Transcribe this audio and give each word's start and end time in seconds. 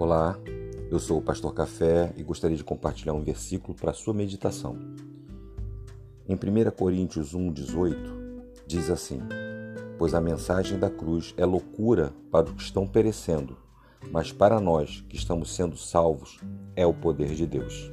Olá, 0.00 0.38
eu 0.92 1.00
sou 1.00 1.18
o 1.18 1.22
Pastor 1.22 1.52
Café 1.52 2.14
e 2.16 2.22
gostaria 2.22 2.56
de 2.56 2.62
compartilhar 2.62 3.14
um 3.14 3.20
versículo 3.20 3.76
para 3.76 3.92
sua 3.92 4.14
meditação. 4.14 4.78
Em 6.28 6.36
1 6.36 6.70
Coríntios 6.70 7.34
1,18 7.34 7.96
diz 8.64 8.90
assim: 8.90 9.18
Pois 9.98 10.14
a 10.14 10.20
mensagem 10.20 10.78
da 10.78 10.88
cruz 10.88 11.34
é 11.36 11.44
loucura 11.44 12.12
para 12.30 12.46
os 12.46 12.52
que 12.52 12.62
estão 12.62 12.86
perecendo, 12.86 13.56
mas 14.12 14.30
para 14.30 14.60
nós 14.60 15.04
que 15.08 15.16
estamos 15.16 15.52
sendo 15.52 15.76
salvos 15.76 16.38
é 16.76 16.86
o 16.86 16.94
poder 16.94 17.34
de 17.34 17.44
Deus. 17.44 17.90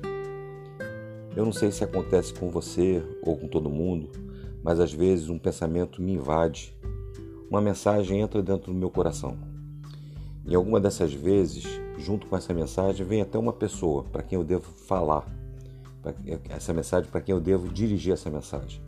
Eu 1.36 1.44
não 1.44 1.52
sei 1.52 1.72
se 1.72 1.84
acontece 1.84 2.36
com 2.36 2.52
você 2.52 3.04
ou 3.24 3.36
com 3.36 3.48
todo 3.48 3.68
mundo, 3.68 4.12
mas 4.64 4.80
às 4.80 4.94
vezes 4.94 5.28
um 5.28 5.40
pensamento 5.40 6.04
me 6.04 6.14
invade, 6.14 6.78
uma 7.50 7.62
mensagem 7.62 8.22
entra 8.22 8.44
dentro 8.44 8.72
do 8.72 8.78
meu 8.78 8.92
coração. 8.92 9.40
E 10.46 10.54
alguma 10.54 10.80
dessas 10.80 11.12
vezes 11.12 11.84
junto 11.98 12.28
com 12.28 12.36
essa 12.36 12.54
mensagem, 12.54 13.06
vem 13.06 13.22
até 13.22 13.38
uma 13.38 13.54
pessoa 13.54 14.04
para 14.04 14.24
quem 14.24 14.38
eu 14.38 14.44
devo 14.44 14.64
falar, 14.64 15.26
essa 16.50 16.74
mensagem 16.74 17.10
para 17.10 17.22
quem 17.22 17.34
eu 17.34 17.42
devo 17.42 17.68
dirigir 17.68 18.14
essa 18.14 18.30
mensagem. 18.30 18.82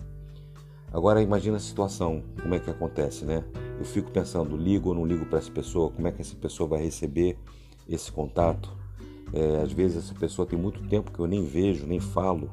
Agora 0.92 1.22
imagina 1.22 1.58
a 1.58 1.60
situação, 1.60 2.24
como 2.42 2.54
é 2.54 2.60
que 2.60 2.70
acontece, 2.70 3.26
né? 3.26 3.44
Eu 3.78 3.86
fico 3.86 4.10
pensando, 4.12 4.56
ligo 4.56 4.90
ou 4.90 4.96
não 4.96 5.06
ligo 5.06 5.26
para 5.26 5.40
essa 5.40 5.52
pessoa? 5.52 5.92
Como 5.92 6.08
é 6.08 6.12
que 6.12 6.22
essa 6.22 6.36
pessoa 6.36 6.70
vai 6.70 6.82
receber 6.82 7.38
esse 7.90 8.12
contato? 8.12 8.72
É, 9.34 9.62
às 9.62 9.72
vezes 9.74 9.98
essa 9.98 10.16
pessoa 10.16 10.48
tem 10.48 10.58
muito 10.58 10.82
tempo 10.88 11.12
que 11.12 11.20
eu 11.20 11.28
nem 11.28 11.44
vejo, 11.44 11.86
nem 11.86 12.00
falo, 12.00 12.50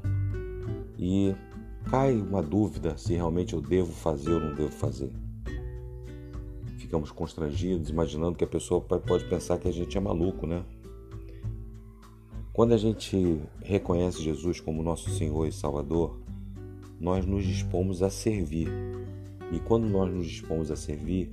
e 0.98 1.34
cai 1.88 2.16
uma 2.16 2.42
dúvida 2.42 2.96
se 2.96 3.14
realmente 3.14 3.54
eu 3.54 3.60
devo 3.60 3.92
fazer 3.92 4.32
ou 4.32 4.40
não 4.40 4.54
devo 4.54 4.72
fazer 4.72 5.12
ficamos 6.84 7.10
constrangidos, 7.10 7.90
imaginando 7.90 8.36
que 8.36 8.44
a 8.44 8.46
pessoa 8.46 8.80
pode 8.80 9.24
pensar 9.24 9.58
que 9.58 9.66
a 9.66 9.72
gente 9.72 9.96
é 9.96 10.00
maluco, 10.00 10.46
né? 10.46 10.62
Quando 12.52 12.72
a 12.72 12.76
gente 12.76 13.40
reconhece 13.62 14.22
Jesus 14.22 14.60
como 14.60 14.82
nosso 14.82 15.10
Senhor 15.10 15.46
e 15.46 15.52
Salvador, 15.52 16.18
nós 17.00 17.26
nos 17.26 17.44
dispomos 17.44 18.02
a 18.02 18.10
servir. 18.10 18.68
E 19.50 19.58
quando 19.60 19.88
nós 19.88 20.12
nos 20.12 20.26
dispomos 20.26 20.70
a 20.70 20.76
servir, 20.76 21.30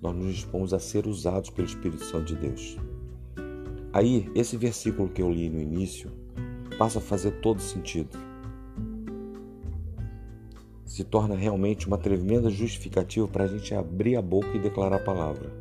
nós 0.00 0.16
nos 0.16 0.34
dispomos 0.34 0.74
a 0.74 0.78
ser 0.78 1.06
usados 1.06 1.50
pelo 1.50 1.68
Espírito 1.68 2.02
Santo 2.04 2.34
de 2.34 2.36
Deus. 2.36 2.76
Aí, 3.92 4.30
esse 4.34 4.56
versículo 4.56 5.08
que 5.08 5.22
eu 5.22 5.30
li 5.30 5.48
no 5.48 5.60
início 5.60 6.10
passa 6.78 6.98
a 6.98 7.02
fazer 7.02 7.40
todo 7.40 7.60
sentido 7.60 8.18
se 10.86 11.02
torna 11.02 11.34
realmente 11.34 11.86
uma 11.86 11.98
tremenda 11.98 12.48
justificativa 12.48 13.26
para 13.26 13.44
a 13.44 13.48
gente 13.48 13.74
abrir 13.74 14.16
a 14.16 14.22
boca 14.22 14.56
e 14.56 14.60
declarar 14.60 14.96
a 14.96 15.04
palavra. 15.04 15.52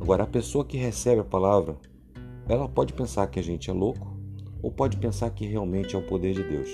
Agora, 0.00 0.22
a 0.22 0.26
pessoa 0.26 0.64
que 0.64 0.76
recebe 0.76 1.20
a 1.20 1.24
palavra, 1.24 1.76
ela 2.48 2.68
pode 2.68 2.92
pensar 2.92 3.26
que 3.26 3.40
a 3.40 3.42
gente 3.42 3.68
é 3.68 3.72
louco 3.72 4.16
ou 4.62 4.70
pode 4.70 4.96
pensar 4.96 5.30
que 5.30 5.44
realmente 5.44 5.96
é 5.96 5.98
o 5.98 6.06
poder 6.06 6.34
de 6.34 6.44
Deus. 6.44 6.70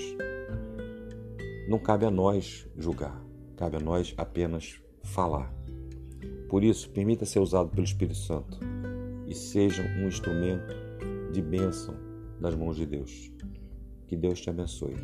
Não 1.67 1.79
cabe 1.79 2.05
a 2.05 2.11
nós 2.11 2.67
julgar, 2.77 3.19
cabe 3.57 3.77
a 3.77 3.79
nós 3.79 4.13
apenas 4.15 4.79
falar. 5.03 5.53
Por 6.49 6.63
isso, 6.63 6.89
permita 6.89 7.25
ser 7.25 7.39
usado 7.39 7.69
pelo 7.69 7.83
Espírito 7.83 8.17
Santo 8.17 8.59
e 9.27 9.33
seja 9.33 9.81
um 9.97 10.07
instrumento 10.07 10.75
de 11.31 11.41
bênção 11.41 11.95
nas 12.39 12.53
mãos 12.53 12.75
de 12.75 12.85
Deus. 12.85 13.31
Que 14.05 14.15
Deus 14.15 14.39
te 14.41 14.49
abençoe. 14.49 14.95